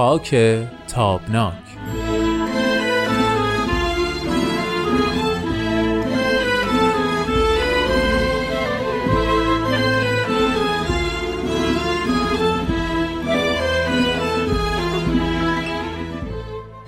[0.00, 0.34] خاک
[0.88, 1.54] تابناک.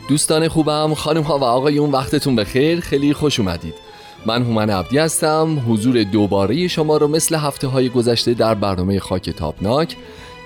[0.08, 2.80] دوستان خوبم خانم ها و آقایون وقتتون بخیر.
[2.80, 3.74] خیلی خوش اومدید.
[4.26, 5.62] من هومن عبدی هستم.
[5.68, 9.96] حضور دوباره شما رو مثل هفته های گذشته در برنامه خاک تابناک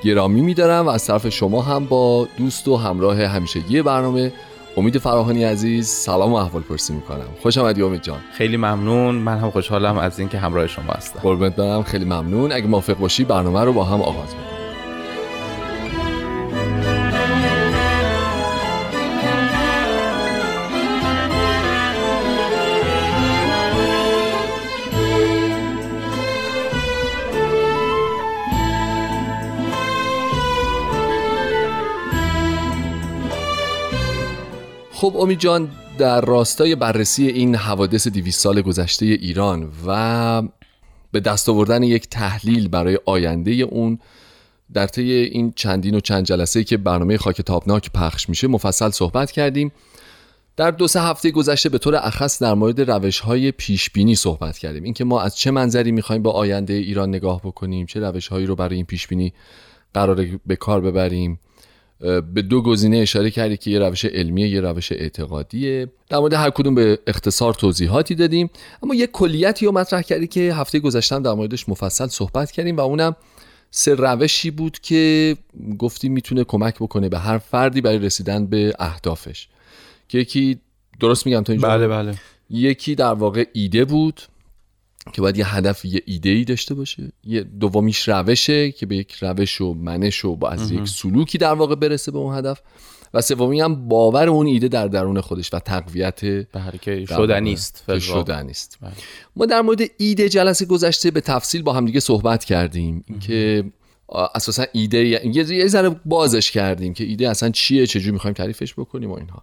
[0.06, 4.32] گرامی میدارم و از طرف شما هم با دوست و همراه همیشگی برنامه
[4.76, 7.28] امید فراهانی عزیز سلام و احوال پرسی می‌کنم.
[7.42, 8.18] خوش آمدی امید جان.
[8.32, 9.14] خیلی ممنون.
[9.14, 11.20] من هم خوشحالم از اینکه همراه شما هستم.
[11.22, 11.82] قربونت برم.
[11.82, 12.52] خیلی ممنون.
[12.52, 14.55] اگه موافق باشی برنامه رو با هم آغاز می‌کنم.
[34.96, 40.42] خب امید جان در راستای بررسی این حوادث 200 سال گذشته ایران و
[41.12, 43.98] به دست آوردن یک تحلیل برای آینده اون
[44.72, 49.30] در طی این چندین و چند جلسه که برنامه خاک تابناک پخش میشه مفصل صحبت
[49.30, 49.72] کردیم.
[50.56, 54.58] در دو سه هفته گذشته به طور اخص در مورد روش های پیش بینی صحبت
[54.58, 54.82] کردیم.
[54.84, 58.56] اینکه ما از چه منظری می‌خوایم به آینده ایران نگاه بکنیم چه روش هایی رو
[58.56, 59.32] برای این پیش بینی
[59.94, 61.38] قرار به کار ببریم.
[62.34, 65.88] به دو گزینه اشاره کردی که یه روش علمیه یه روش اعتقادیه.
[66.08, 68.50] در مورد هر کدوم به اختصار توضیحاتی دادیم.
[68.82, 72.80] اما یه کلیتی رو مطرح کردی که هفته گذشتم در موردش مفصل صحبت کردیم و
[72.80, 73.16] اونم
[73.70, 75.36] سه روشی بود که
[75.78, 79.48] گفتیم می‌تونه کمک بکنه به هر فردی برای رسیدن به اهدافش.
[80.08, 80.58] که یکی
[81.00, 82.14] درست میگم تا اینجا؟ بله بله.
[82.50, 84.20] یکی در واقع ایده بود.
[85.12, 87.12] که باید یه هدف یه ایده ای داشته باشه.
[87.24, 91.52] یه دومیش روشه که به یک روش و منش و با از یک سلوکی در
[91.52, 92.60] واقع برسه به اون هدف.
[93.14, 97.84] و سومی هم باور اون ایده در درون خودش و تقویت بله که شدنی است
[97.86, 98.78] که شدنی است
[99.36, 103.64] ما در مورد ایده جلسه گذشته به تفصیل با هم دیگه صحبت کردیم که
[104.34, 104.98] اساسا ایده
[105.34, 109.42] یه ذره بازش کردیم که ایده اصلا چیه چجوری می‌خوایم تعریفش بکنیم و اینها.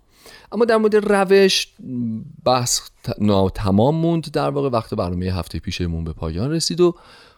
[0.51, 1.67] اما در مورد روش
[2.45, 2.81] بحث
[3.53, 4.69] تمام موند در واقع.
[4.69, 6.95] وقت برنامه هفته پیشمون به پایان رسید و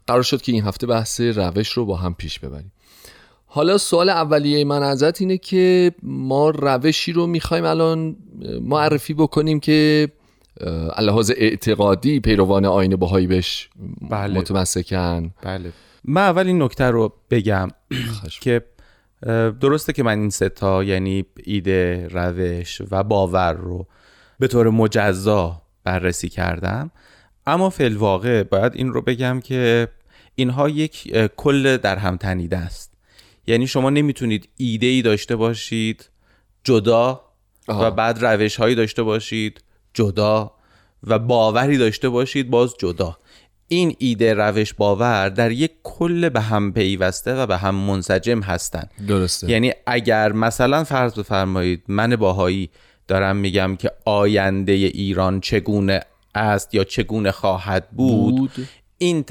[0.07, 2.71] قرار شد که این هفته بحث روش رو با هم پیش ببریم.
[3.45, 8.15] حالا سوال اولیه من ازت اینه که ما روشی رو می‌خوایم الان
[8.61, 10.09] معرفی بکنیم که
[11.01, 13.69] لحاظ اعتقادی پیروان آین بهایی بهش
[14.09, 14.39] بله.
[14.39, 15.33] متمسکن.
[15.41, 15.71] بله.
[16.03, 17.67] من اول این نکته رو بگم
[18.41, 18.65] که
[19.61, 23.87] درسته که من این ستا یعنی ایده روش و باور رو
[24.39, 26.91] به طور مجزا بررسی کردم.
[27.47, 29.87] اما فی باید این رو بگم که
[30.35, 32.93] اینها یک کل در هم تنیده است.
[33.47, 36.09] یعنی شما نمی‌تونید ایده ای داشته باشید
[36.63, 37.21] جدا
[37.67, 39.63] و بعد روش هایی داشته باشید
[39.93, 40.51] جدا
[41.03, 43.17] و باوری داشته باشید باز جدا.
[43.67, 48.91] این ایده روش باور در یک کل به هم پیوسته و به هم منسجم هستند
[49.07, 49.49] درسته.
[49.49, 52.69] یعنی اگر مثلا فرض بفرمایید من باهایی
[53.07, 56.01] دارم میگم که آینده ایران چگونه
[56.35, 58.67] است یا چگونه خواهد بود, بود.
[58.97, 59.25] این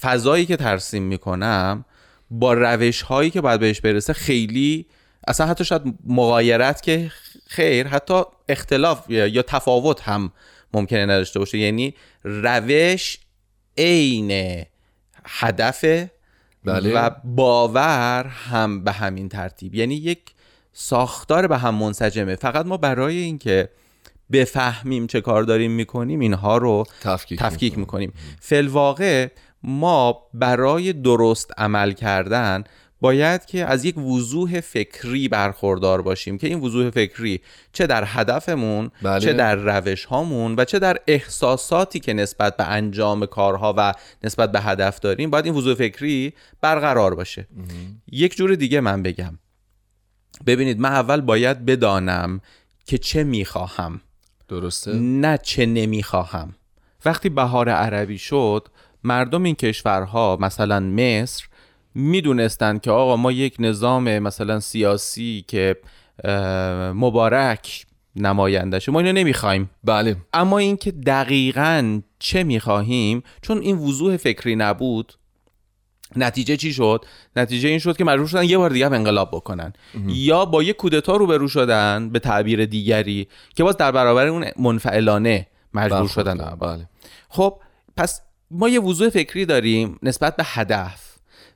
[0.00, 1.84] فضایی که ترسیم می‌کنم
[2.30, 4.86] با روش هایی که باید بهش برسه خیلی
[5.28, 7.10] اصلا حتی شاید مغایرت که
[7.46, 10.32] خیر حتی اختلاف یا تفاوت هم
[10.74, 11.58] ممکنه نداشته باشه.
[11.58, 11.94] یعنی
[12.24, 13.18] روش
[13.78, 14.64] عین
[15.24, 15.84] هدف
[16.64, 16.94] بله.
[16.94, 19.74] و باور هم به همین ترتیب.
[19.74, 20.20] یعنی یک
[20.72, 22.34] ساختار به هم منسجمه.
[22.36, 23.68] فقط ما برای اینکه
[24.32, 28.12] بفهمیم چه کار داریم می‌کنیم اینها رو تفکیک, تفکیک می‌کنیم.
[28.40, 29.28] فلواقع
[29.62, 32.64] ما برای درست عمل کردن
[33.00, 37.40] باید که از یک وضوح فکری برخوردار باشیم که این وضوح فکری
[37.72, 39.20] چه در هدفمون بله.
[39.20, 43.92] چه در روش هامون و چه در احساساتی که نسبت به انجام کارها و
[44.24, 47.46] نسبت به هدف داریم باید این وضوح فکری برقرار باشه.
[48.12, 49.38] یک جور دیگه من بگم.
[50.46, 52.40] ببینید من اول باید بدانم
[52.86, 54.00] که چه می‌خواهم.
[54.48, 56.54] درسته؟ نه چه نمی‌خواهم.
[57.04, 58.68] وقتی بهار عربی شد
[59.04, 61.44] مردم این کشورها مثلا مصر
[61.98, 65.76] می‌دونستند که آقا ما یک نظام مثلا سیاسی که
[66.94, 69.70] مبارک نمایندشه ما اینو نمی‌خوایم.
[69.84, 70.16] بله.
[70.32, 75.12] اما اینکه دقیقا چه می‌خواهیم چون این وضوح فکری نبود
[76.16, 77.04] نتیجه چی شد؟
[77.36, 79.72] نتیجه این شد که مجبور شدن یه بار دیگه انقلاب بکنن.
[80.06, 85.46] یا با یه کودتا روبرو شدن به تعبیر دیگری که باز در برابر اون منفعلانه
[85.74, 86.56] مجبور شدن.
[86.60, 86.88] بله.
[87.28, 87.60] خب
[87.96, 88.20] پس
[88.50, 91.05] ما یه وضوح فکری داریم نسبت به هدف.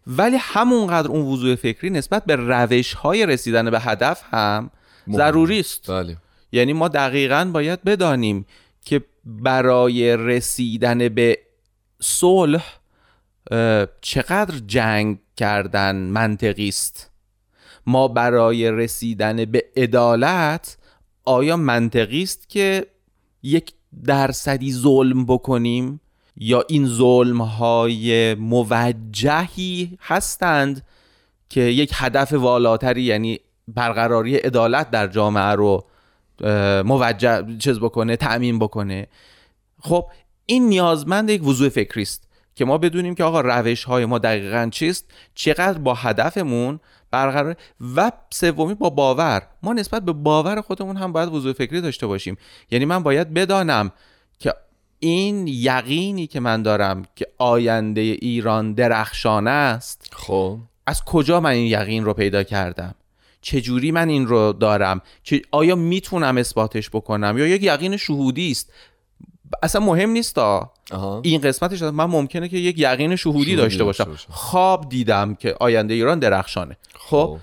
[0.07, 4.71] ولی همونقدر اون وضوح فکری نسبت به روش های رسیدن به هدف هم
[5.11, 5.91] ضروری است.
[5.91, 6.17] بله.
[6.53, 8.47] یعنی ما دقیقا باید بدانیم
[8.85, 11.39] که برای رسیدن به
[12.01, 12.65] صلح
[14.01, 17.11] چقدر جنگ کردن منطقی است.
[17.87, 20.77] ما برای رسیدن به عدالت
[21.25, 22.87] آیا منطقی است که
[23.43, 23.73] یک
[24.05, 26.01] درصدی ظلم بکنیم؟
[26.43, 30.87] یا این ظلم های موجهی هستند
[31.49, 35.85] که یک هدف والاتری یعنی برقراری عدالت در جامعه رو
[36.85, 39.07] موجه چیز بکنه تأمین بکنه.
[39.81, 40.07] خب
[40.47, 44.69] این نیازمند یک وضوح فکری است که ما بدونیم که آقا روش های ما دقیقا
[44.73, 47.57] چیست چقدر با هدفمون برقرار
[47.97, 49.43] و سومی با باور.
[49.63, 52.37] ما نسبت به باور خودمون هم باید وضوح فکری داشته باشیم.
[52.71, 53.93] یعنی من باید بدانم
[54.39, 54.55] که
[55.01, 60.09] این یقینی که من دارم که آینده ایران درخشان است.
[60.13, 60.59] خب.
[60.87, 62.95] از کجا من این یقین رو پیدا کردم؟
[63.41, 68.73] چجوری من این رو دارم؟ چه آیا می‌تونم اثباتش بکنم؟ یا یک یقین شهودی است؟
[69.63, 70.73] اصلا مهم نیست تا.
[71.23, 74.17] این قسمتش من ممکنه که یک یقین شهودی, داشته باشم.
[74.29, 76.77] خواب دیدم که آینده ایران درخشانه.
[76.95, 77.39] خب, خب.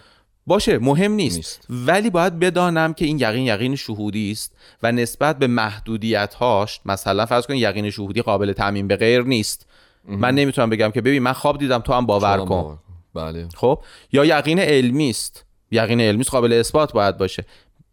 [0.48, 1.36] باشه مهم نیست.
[1.36, 1.68] نیست.
[1.70, 7.26] ولی باید بدانم که این یقین یقین شهودی است و نسبت به محدودیت هاش مثلا
[7.26, 9.66] فرض کن یقین شهودی قابل تعمین به غیر نیست.
[10.06, 12.80] من نمی‌تونم بگم که ببین من خواب دیدم تو هم باور کن.
[13.14, 13.48] بله.
[13.56, 15.46] خب؟ یا یقین علمی است.
[15.72, 17.46] یقین علمی قابل اثبات باید باشه.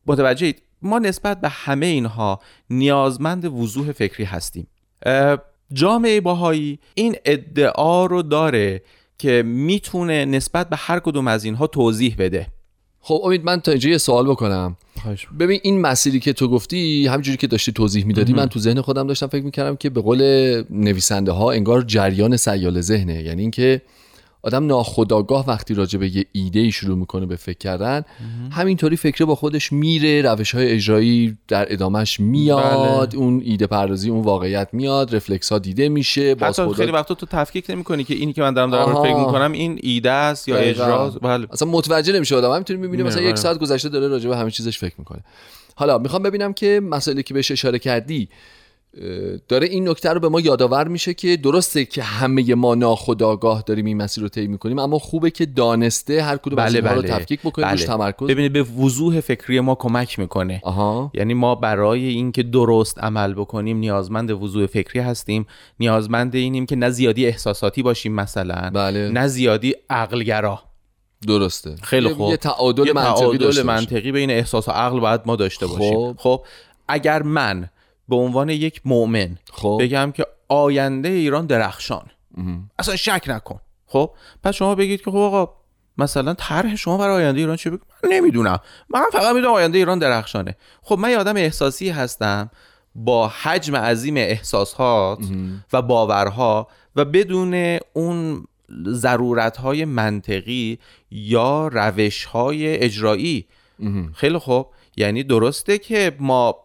[0.07, 2.41] متوجهید ما نسبت به همه اینها
[2.71, 4.67] نیازمند وضوح فکری هستیم.
[5.73, 8.83] جامعه باهایی این ادعا رو داره
[9.19, 12.47] که می‌تونه نسبت به هر کدوم از اینها توضیح بده.
[13.01, 14.77] خب امید من تا اینجا یه سوال بکنم.
[15.41, 19.07] ببین این مسیری که تو گفتی همینجوری که داشتی توضیح می‌دادی من تو ذهن خودم
[19.07, 20.21] داشتم فکر می‌کردم که به قول
[20.71, 23.23] نویسنده ها انگار جریان سیال ذهنه.
[23.23, 23.83] یعنی اینکه
[24.45, 28.03] آدم ناخداگاه وقتی راجع به یه ایده ای شروع می‌کنه به فکر کردن
[28.51, 33.23] همینطوری فکر با خودش میره روش های اجرایی در ادامش میاد بله.
[33.23, 36.73] اون ایده پردازی اون واقعیت میاد رفلکس ها دیده میشه باز خدا...
[36.73, 40.11] خیلی وقتا تو تفکیک نمی‌کنی که اینی که من دارم دارم فکر می‌کنم این ایده
[40.11, 41.47] است یا اجرا؟ بله.
[41.53, 44.79] اصلا متوجه نمیشه آدم همینطوری می‌بینه مثلا یک ساعت گذشته داره راجع به همه چیزش
[44.79, 45.21] فکر می‌کنه.
[45.77, 48.29] حالا می‌خوام ببینم که مسئله که بهش اشاره کردی
[49.49, 53.85] داره این نکته رو به ما یادآور میشه که درسته که همه ما ناخداگاه داریم
[53.85, 56.95] این مسیر رو طی می‌کنیم اما خوبه که دانسته هر کدوم بله از بله.
[56.95, 57.85] رو تفکیک بکنیم بله.
[57.87, 58.27] تمرکز.
[58.27, 60.61] ببینید به وضوح فکری ما کمک می‌کنه.
[60.65, 61.11] آها.
[61.15, 65.47] یعنی ما برای اینکه درست عمل بکنیم نیازمند وضوح فکری هستیم.
[65.81, 69.09] نیازمند اینیم که نه زیادی احساساتی باشیم مثلا بله.
[69.09, 70.61] نه زیادی عقلگرا.
[71.27, 71.77] درسته.
[71.83, 72.31] خیلی خوب.
[72.31, 75.95] یه تعادل منطقی, تعادل منطقی بین احساس و عقل باید ما داشته باشیم.
[75.95, 76.45] خب, خب
[76.89, 77.69] اگر من
[78.09, 79.39] به عنوان یک مؤمن.
[79.53, 79.79] خب.
[79.81, 82.07] بگم که آینده ایران درخشان.
[82.79, 83.61] اصلا شک نکن.
[83.87, 84.11] خب
[84.43, 85.53] پس شما بگید که خب آقا
[85.99, 88.59] مثلا طرح شما برای آینده ایران چه بگم؟ من نمی‌دونم.
[88.89, 90.57] من فقط می‌دونم آینده ایران درخشانه.
[90.83, 92.51] خب من یه آدم احساسی هستم
[92.95, 95.19] با حجم عظیم احساسات
[95.73, 98.47] و باورها و بدون اون
[98.89, 100.79] ضرورت های منطقی
[101.11, 103.47] یا روش های اجرایی
[104.15, 104.67] خیلی خوب.
[104.97, 106.57] یعنی درسته که ما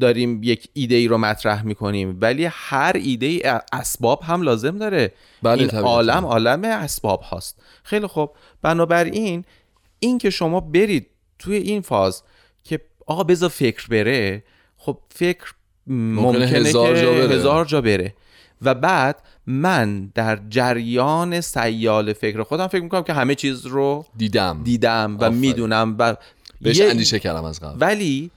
[0.00, 5.12] داریم یک ایده ای رو مطرح می‌کنیم ولی هر ایده ای اسباب هم لازم داره.
[5.42, 7.62] بله این عالم عالم اسباب هاست.
[7.82, 8.30] خیلی خوب.
[8.62, 9.44] بنابراین
[9.98, 11.06] این که شما برید
[11.38, 12.22] توی این فاز
[12.64, 14.44] که آقا بذار فکر بره
[14.76, 15.54] خب فکر
[15.86, 17.34] ممکنه, هزار, که جا بره.
[17.34, 18.14] هزار جا بره.
[18.62, 24.60] و بعد من در جریان سیال فکر خودم فکر می‌کنم که همه چیز رو دیدم.
[24.64, 26.16] دیدم و می‌دونم و
[26.60, 27.76] بهش اندیشه کردم از قبل.
[27.80, 28.30] ولی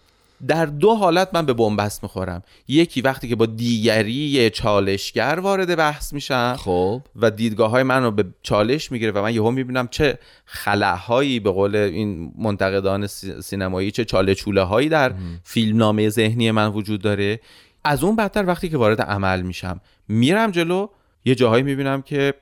[0.48, 2.44] در دو حالت من به بنبست می‌خورم.
[2.68, 7.02] یکی وقتی که با دیگری چالشگر وارد بحث میشم خب.
[7.16, 11.52] و دیدگاه های من رو به چالش می‌گیره و من یهو می‌بینم چه خلاهایی به
[11.52, 13.08] قول این منتقدان
[13.42, 17.40] سینمایی چه چاله چوله هایی در فیلمنامه ذهنی من وجود داره.
[17.84, 19.82] از اون بدتر وقتی که وارد عمل میشم.
[20.08, 20.88] میرم جلو
[21.26, 22.34] یه جاهایی می‌بینم که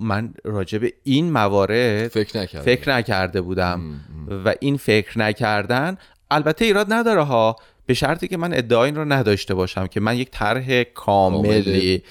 [0.00, 4.00] من راجع به این موارد فکر نکرده, فکر نکرده بودم.
[4.44, 5.96] و این فکر نکردن
[6.32, 7.56] البته ایراد نداره ها.
[7.86, 12.02] به شرطی که من ادعای این رو نداشته باشم که من یک طرح کاملی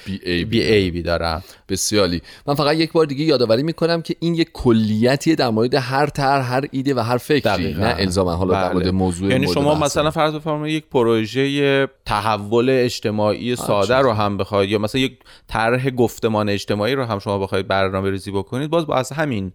[0.50, 1.44] بی ای بی دارم.
[1.70, 6.06] بسیالی من فقط یک بار دیگه یادآوری می‌کنم که این یک کلیتیه در مورد هر
[6.06, 8.92] طرح هر ایده و هر فکری نه الزاما حالا در مورد بله.
[8.92, 14.78] موضوع یعنی شما مثلا فرض بفرمایید یک پروژه تحول اجتماعی ساده رو هم بخواید یا
[14.78, 19.12] مثلا یک طرح گفتمان اجتماعی رو هم شما بخواید برنامه ریزی بکنید باز با از
[19.12, 19.52] همین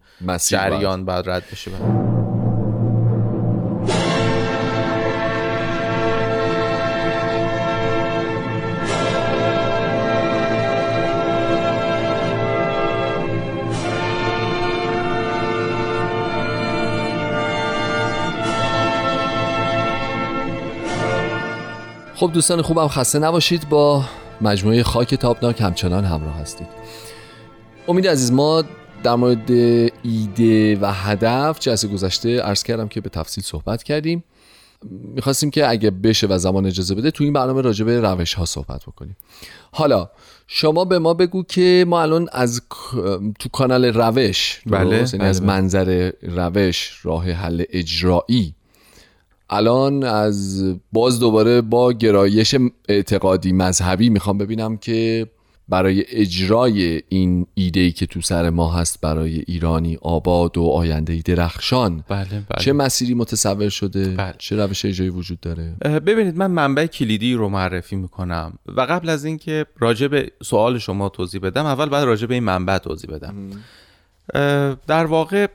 [0.49, 1.71] جریان بعد رد بشه.
[22.17, 23.69] خب دوستان خوبم خسته نباشید.
[23.69, 24.03] با
[24.41, 26.67] مجموعه خاک تابناک همچنان همراه هستید.
[27.87, 28.63] امید عزیز ما
[29.03, 29.51] در مورد
[30.03, 34.23] ایده و هدف جلسه گذشته عرض کردم که به تفصیل صحبت کردیم.
[35.15, 38.45] می‌خواستیم که اگه بشه و زمان اجازه بده تو این برنامه راجع به روش ها
[38.45, 39.15] صحبت بکنیم.
[39.71, 40.09] حالا
[40.47, 42.61] شما به ما بگو که ما الان از
[43.39, 48.55] تو کانال روش بله, یعنی بله از منظر روش راه حل اجرایی
[49.49, 52.55] الان از باز دوباره با گرایش
[52.89, 55.27] اعتقادی مذهبی می‌خوام ببینم که
[55.69, 61.21] برای اجرای این ایده ای که تو سر ما هست برای ایرانی آباد و آینده
[61.25, 62.43] درخشان بله بله.
[62.59, 64.35] چه مسیری متصور شده بله.
[64.37, 69.25] چه روش اجرایی وجود داره ببینید من منبع کلیدی رو معرفی می‌کنم و قبل از
[69.25, 73.33] اینکه راجع به سوال شما توضیح بدم اول بعد راجع به این منبع توضیح بدم
[74.87, 75.47] در واقع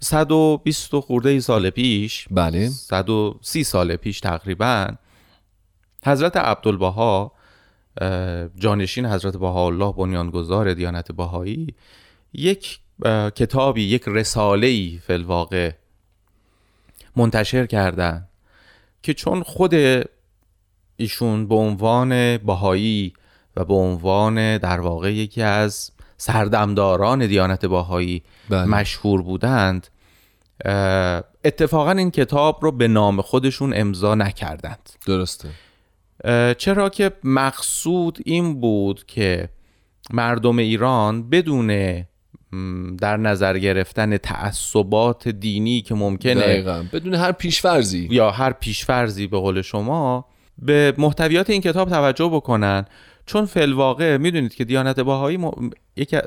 [0.00, 2.68] 120 خورده ای سال پیش بله.
[2.68, 4.88] 130 سال پیش تقریبا
[6.06, 7.32] حضرت عبدالبها
[8.56, 11.74] جانشین حضرت بهاءالله بنیانگذار دیانت بهایی
[12.32, 12.80] یک
[13.34, 15.72] کتابی یک رساله ای فلواقع
[17.16, 18.28] منتشر کردن
[19.02, 19.74] که چون خود
[20.96, 23.12] ایشون به عنوان بهایی
[23.56, 28.64] و به عنوان در واقع یکی از سردمداران دیانت باهایی بله.
[28.64, 29.86] مشهور بودند
[31.44, 35.48] اتفاقا این کتاب رو به نام خودشون امضا نکردند درسته
[36.58, 39.48] چرا که مقصود این بود که
[40.10, 42.04] مردم ایران بدون
[42.98, 46.84] در نظر گرفتن تعصبات دینی که ممکنه دقیقا.
[46.92, 50.26] بدون هر پیشفرزی یا هر پیشفرزی به قول شما
[50.58, 52.84] به محتویات این کتاب توجه بکنن
[53.26, 55.38] چون فلواقع می‌دونید که دیانت باهایی.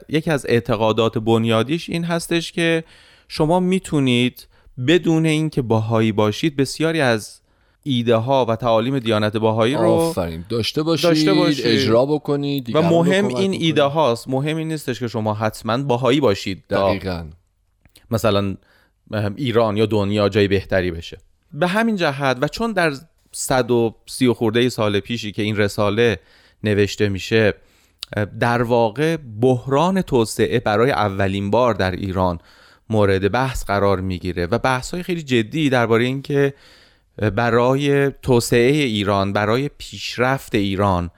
[0.10, 2.84] یکی از اعتقادات بنیادیش این هستش که
[3.28, 4.48] شما می‌تونید
[4.88, 7.42] بدون اینکه باهایی باشید بسیاری از
[7.84, 10.46] ایده ها و تعالیم دیانت باهایی رو آفرین.
[10.50, 11.66] داشته باشید, داشته باشید.
[11.66, 14.28] اجرا بکنید و مهم این ایده هاست.
[14.28, 17.26] مهم این نیستش که شما حتما باهایی باشید دقیقا.
[18.12, 18.56] مثلا
[19.36, 21.18] ایران یا دنیا جای بهتری بشه.
[21.54, 22.94] به همین جهت و چون در
[23.32, 26.20] 130 خورده سال پیشی که این رساله
[26.64, 27.54] نوشته میشه
[28.40, 32.40] در واقع بحران توسعه برای اولین بار در ایران
[32.90, 36.54] مورد بحث قرار می‌گیره و بحث های خیلی جدی درباره اینکه
[37.36, 41.10] برای توسعه ایران برای پیشرفت ایران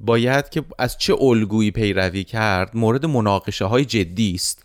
[0.00, 4.64] باید که از چه الگویی پیروی کرد مورد مناقشه های جدی است.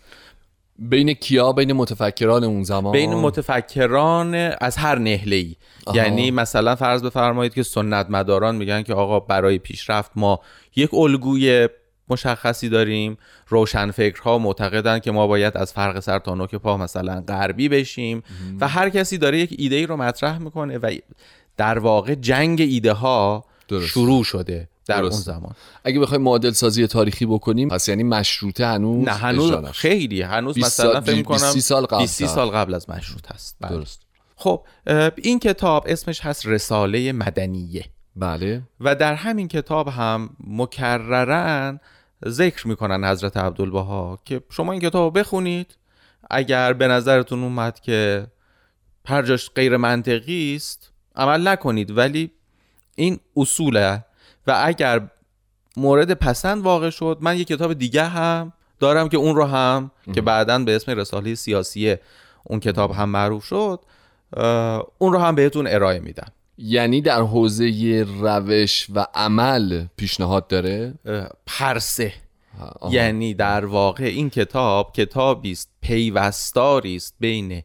[0.80, 5.56] بین کیا بین متفکران اون زمان؟ بین متفکران از هر نهله ای
[5.94, 10.40] یعنی مثلا فرض بفرمایید که سنت مداران میگن که آقا برای پیشرفت ما
[10.76, 11.70] یک الگوی
[12.10, 13.18] مشخصی داریم.
[13.48, 18.24] روشنفکرها معتقدن که ما باید از فرق سر تا نوک پا مثلا غربی بشیم.
[18.60, 20.96] و هر کسی داره یک ایده ای رو مطرح می‌کنه و
[21.58, 23.46] در واقع جنگ ایده ها
[23.88, 24.70] شروع شده.
[24.88, 25.14] در درست.
[25.14, 25.56] اون زمان.
[25.84, 29.52] اگه بخوایم معادل سازی تاریخی بکنیم پس یعنی مشروطه هنوز نه هنوز.
[29.72, 33.58] خیلی هنوز 20 مثلا فکر 20 کنم سال قبل 20 سال قبل از مشروط هست.
[33.62, 33.72] بله.
[33.72, 34.02] درست.
[34.36, 34.66] خب
[35.16, 37.86] این کتاب اسمش هست رساله مدنیه.
[38.16, 38.62] بله.
[38.80, 41.80] و در همین کتاب هم مکررن
[42.28, 45.78] ذکر می‌کنن حضرت عبدالبها که شما این کتاب بخونید
[46.30, 48.28] اگر به نظرتون اومد که
[49.08, 51.98] هر جاش غیر منطقی است عمل نکنید.
[51.98, 52.32] ولی
[52.96, 54.06] این اصوله
[54.48, 55.02] و اگر
[55.78, 60.22] مورد پسند واقع شد من یک کتاب دیگه هم دارم که اون رو هم که
[60.22, 61.96] بعدا به اسم رساله سیاسی
[62.44, 63.80] اون کتاب هم معروف شد
[64.98, 66.32] اون رو هم بهتون ارائه میدم.
[66.58, 70.94] یعنی در حوزه روش و عمل پیشنهاد داره؟
[71.46, 72.14] پرسه.
[72.92, 77.64] یعنی در واقع این کتاب کتابی است پیوستاری است بین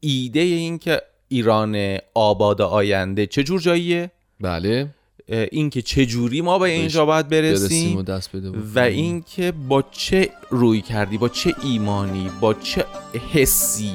[0.00, 4.88] ایده این که ایران آباد آینده چه جور جاییه؟ بله.
[5.28, 8.52] اینکه چه جوری ما به اینجا باید برسیم و دست بده.
[8.74, 12.84] و اینکه با چه روی کردی با چه ایمانی با چه
[13.32, 13.92] حسی.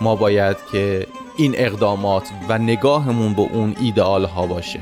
[0.00, 1.06] ما باید که
[1.38, 4.80] این اقدامات و نگاهمون به اون ایدئال ها باشه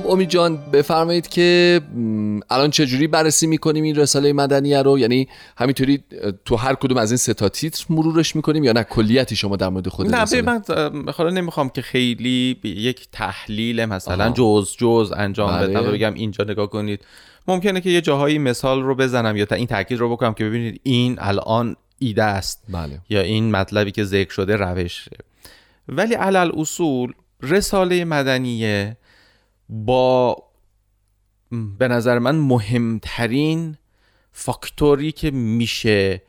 [0.00, 1.80] خب امید جان بفرمایید که
[2.50, 6.04] الان چجوری بررسی می‌کنیم این رساله مدنیه رو یعنی همینطوری
[6.44, 9.68] تو هر کدوم از این سه تا تیتر مرورش می‌کنیم یا نه کلیتی شما در
[9.68, 10.62] مورد خود نه رساله؟ من
[11.12, 14.34] حالا نمی‌خوام که خیلی یک تحلیل مثلا آها.
[14.34, 15.66] جز جز انجام بله.
[15.66, 17.00] بدم و بگم اینجا نگاه کنید
[17.48, 20.80] ممکنه که یه جاهایی مثال رو بزنم یا تا این تاکید رو بکنم که ببینید
[20.82, 25.10] این الان ایده است بله یا این مطلبی که ذکر شده روشه
[25.88, 27.12] ولی علل اصول
[27.42, 28.96] رساله مدنیه
[29.68, 30.42] با
[31.78, 33.76] به نظر من مهمترین
[34.32, 36.22] فاکتوری که میشه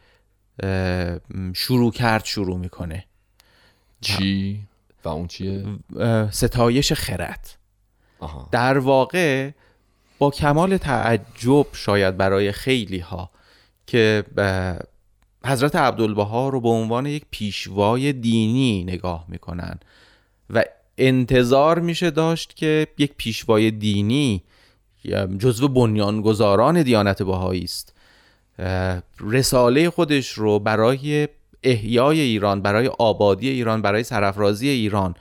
[1.53, 3.05] شروع کرد شروع می‌کنه
[4.01, 4.61] چی؟
[5.03, 5.65] و اون چیه؟
[6.31, 7.57] ستایش خرد
[8.19, 8.49] آها.
[8.51, 9.51] در واقع
[10.19, 13.31] با کمال تعجب شاید برای خیلی ها
[13.87, 14.23] که
[15.45, 19.79] حضرت عبدالبها رو به عنوان یک پیشوای دینی نگاه می‌کنن
[20.49, 20.63] و
[20.97, 24.43] انتظار میشه داشت که یک پیشوای دینی
[25.39, 27.93] جزو بنیانگذاران دیانت بهایی است.
[29.19, 31.27] رساله خودش رو برای
[31.63, 35.15] احیای ایران برای آبادی ایران برای سرفرازی ایران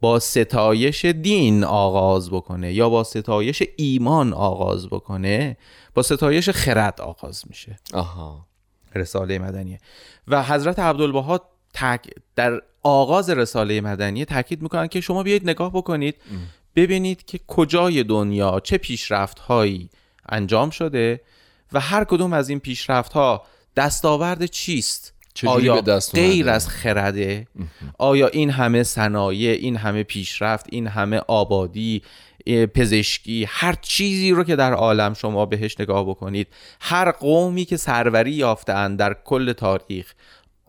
[0.00, 5.56] با ستایش دین آغاز بکنه یا با ستایش ایمان آغاز بکنه
[5.94, 7.78] با ستایش خرد آغاز میشه.
[7.92, 8.46] آها.
[8.94, 9.78] رساله مدنیه.
[10.28, 11.40] و حضرت عبدالبها
[11.74, 16.16] تک در آغاز رساله مدنیه تاکید می‌کنن که شما بیایید نگاه بکنید
[16.76, 19.90] ببینید که کجای دنیا چه پیشرفت هایی
[20.28, 21.20] انجام شده
[21.72, 23.46] و هر کدوم از این پیشرفت ها
[23.76, 25.14] دستاورد چیست؟
[25.46, 27.46] آیا غیر از خرده؟
[27.98, 32.02] آیا این همه صنایع این همه پیشرفت این همه آبادی
[32.74, 36.46] پزشکی هر چیزی رو که در عالم شما بهش نگاه بکنید
[36.80, 40.14] هر قومی که سروری یافتند در کل تاریخ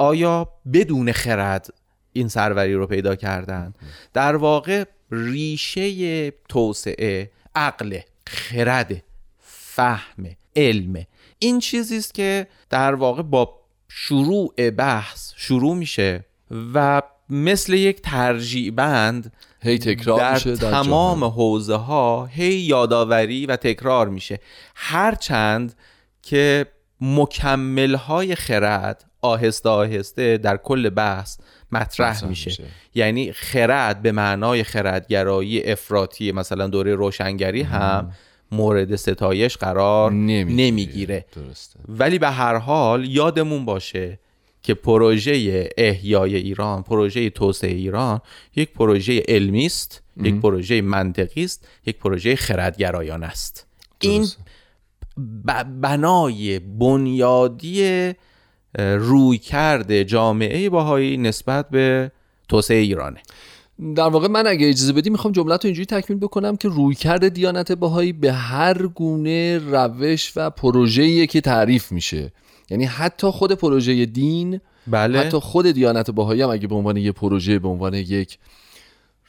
[0.02, 1.74] آیا بدون خرد
[2.14, 3.74] این سروری رو پیدا کردن؟
[4.14, 9.04] در واقع ریشه توسعه عقل خرد
[9.40, 11.06] فهم علم.
[11.40, 16.26] این چیزی است که در واقع با شروع بحث شروع میشه
[16.74, 23.46] و مثل یک ترجیع بند هی تکرار در میشه در تمام حوزه ها هی یادآوری
[23.46, 24.40] و تکرار میشه.
[24.76, 25.74] هرچند
[26.22, 26.66] که
[27.02, 31.38] مکمل های خرد آهسته آهسته در کل بحث
[31.72, 32.50] مطرح میشه.
[32.50, 32.64] میشه.
[32.96, 38.12] یعنی خرد به معنای خردگرایی افراطی مثلا دوره روشنگری هم
[38.52, 41.26] مورد ستایش قرار نمی‌گیره.
[41.88, 44.20] ولی به هر حال یادمون باشه
[44.64, 48.22] که پروژه احیای ایران پروژه توسعه ایران
[48.56, 53.68] یک پروژه علمی است یک پروژه منطقی است یک پروژه خردگرایانه است.
[54.00, 54.28] این
[55.82, 58.14] بنای بنیادی
[58.80, 62.12] روی کرده جامعه باهایی نسبت به
[62.50, 63.22] توسعه ایرانه
[63.96, 67.30] در واقع من اگه اجازه بدی می‌خوام جملت رو اینجوری تکمیل بکنم که روی کرده
[67.30, 72.32] دیانت باهایی به هر گونه روش و پروژه‌ای که تعریف میشه
[72.70, 75.20] یعنی حتی خود پروژه دین بله.
[75.20, 78.38] حتی خود دیانت باهایی هم اگه به عنوان یک پروژه به عنوان یک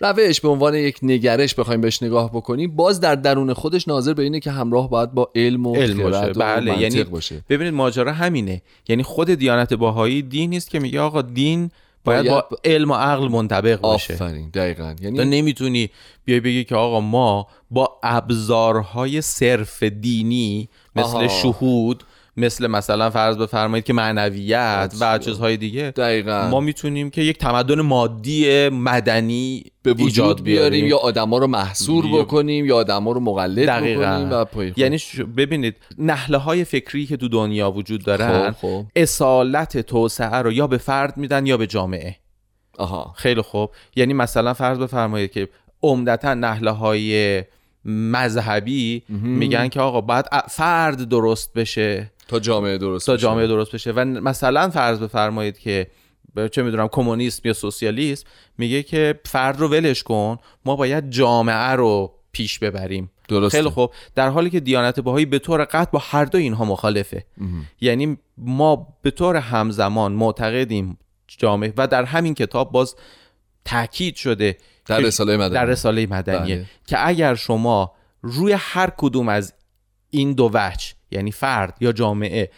[0.02, 4.22] روش به عنوان یک نگرش بخوایم بهش نگاه بکنیم باز در درون خودش ناظر به
[4.22, 6.32] اینه که همراه باید با علم و علم باشه.
[6.32, 6.78] بله.
[6.78, 11.70] یعنی باشه ببینید ماجرا همینه یعنی خود دیانت باهایی دین نیست که میگه آقا دین
[12.04, 15.90] باید, با علم و عقل منطبق باشه آفرین دقیقا یعنی تو نمی‌تونی
[16.24, 21.28] بیای بگی که آقا ما با ابزارهای صرف دینی مثل آها.
[21.28, 22.04] شهود
[22.36, 25.90] مثل مثلا فرض بفرمایید که معنویت و چیزهای دیگه.
[25.90, 26.48] دقیقا.
[26.50, 30.86] ما می‌تونیم که یک تمدن مادی مدنی به وجود بیاریم.
[30.86, 34.44] یا آدما رو محصور بکنیم یا آدما رو مقلد بکنیم و
[34.76, 34.98] یعنی
[35.36, 38.86] ببینید نحله های فکری که تو دنیا وجود دارن خوب خوب.
[38.96, 42.16] اصالت توسعه رو یا به فرد میدن یا به جامعه.
[42.78, 43.14] آها.
[43.16, 43.70] خیلی خوب.
[43.96, 45.48] یعنی مثلا فرض بفرمایید که
[45.82, 47.42] عمدتا نحله های
[47.84, 52.11] مذهبی میگن که آقا باید فرد درست بشه.
[52.28, 53.92] تا جامعه درست تا جامعه درست بشه.
[53.92, 55.86] و مثلا فرض بفرمایید که
[56.52, 58.26] چه می‌دونم کمونیسم یا سوسیالیسم
[58.58, 63.10] میگه که فرد رو ولش کن ما باید جامعه رو پیش ببریم.
[63.28, 63.58] درسته.
[63.58, 63.92] خیلی خوب.
[64.14, 67.26] در حالی که دیانت بهایی به طور قطع با هر دو اینها مخالفه.
[67.80, 72.96] یعنی ما به طور همزمان معتقدیم جامعه و در همین کتاب باز
[73.64, 74.56] تاکید شده
[74.86, 75.54] در رساله مدنی.
[75.54, 76.66] در رساله مدنیه بله.
[76.86, 79.54] که اگر شما روی هر کدوم از
[80.10, 82.50] این دو وجه یعنی فرد یا جامعه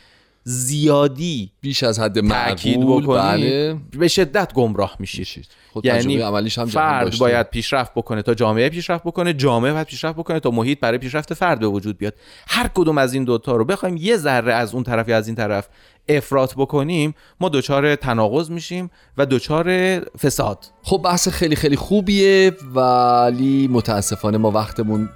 [0.46, 3.76] زیادی بیش از حد معقول بله.
[3.98, 5.46] به شدت گمراه میشید.
[5.84, 10.40] یعنی عملیش هم فرد باید پیشرفت بکنه تا جامعه پیشرفت بکنه جامعه باید پیشرفت بکنه
[10.40, 12.14] تا محیط برای پیشرفت فرد به وجود بیاد.
[12.48, 15.36] هر کدوم از این دوتا رو بخوایم یه ذره از اون طرف یا از این
[15.36, 15.68] طرف
[16.08, 20.66] افراط بکنیم ما دچار تناقض میشیم و دچار فساد.
[20.82, 25.08] خب بحث خیلی خیلی خوبیه ولی متاسفانه ما وقتمون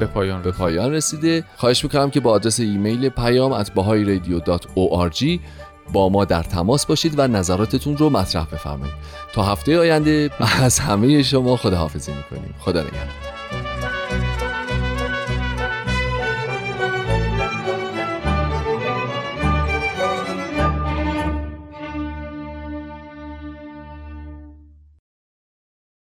[0.00, 1.44] به پایان, به پایان رسیده.
[1.56, 3.70] خواهش می‌کنم که با آدرس ایمیل پیام at
[5.92, 8.94] با ما در تماس باشید و نظراتتون رو مطرح بفرمایید.
[9.32, 10.30] تا هفته آینده
[10.62, 12.54] از همه شما خداحافظی می‌کنیم.
[12.60, 13.33] خدا نگهدار.